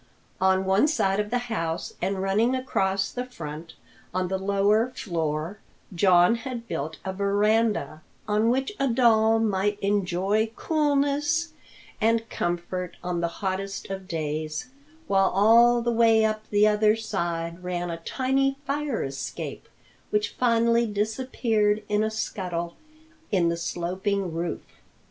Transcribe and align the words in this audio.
On 0.41 0.65
one 0.65 0.87
side 0.87 1.19
of 1.19 1.29
the 1.29 1.37
house 1.45 1.93
and 2.01 2.23
running 2.23 2.55
across 2.55 3.11
the 3.11 3.23
front 3.23 3.75
on 4.15 4.29
the 4.29 4.39
lower 4.39 4.89
floor, 4.95 5.59
John 5.93 6.37
had 6.37 6.67
built 6.67 6.97
a 7.05 7.13
veranda, 7.13 8.01
on 8.27 8.49
which 8.49 8.73
a 8.79 8.87
doll 8.87 9.37
might 9.37 9.79
enjoy 9.79 10.47
coolness 10.55 11.53
and 12.01 12.27
comfort 12.31 12.97
on 13.03 13.21
the 13.21 13.27
hottest 13.45 13.91
of 13.91 14.07
days, 14.07 14.71
while 15.05 15.29
all 15.29 15.83
the 15.83 15.91
way 15.91 16.25
up 16.25 16.49
the 16.49 16.67
other 16.67 16.95
side 16.95 17.63
ran 17.63 17.91
a 17.91 17.97
tiny 17.97 18.57
fire 18.65 19.03
escape, 19.03 19.69
which 20.09 20.33
finally 20.33 20.87
disappeared 20.87 21.83
in 21.87 22.03
a 22.03 22.09
scuttle 22.09 22.75
in 23.31 23.49
the 23.49 23.57
sloping 23.57 24.33
roof. 24.33 24.61